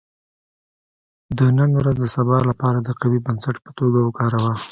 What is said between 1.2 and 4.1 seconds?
•د نن ورځ د سبا لپاره د قوي بنسټ په توګه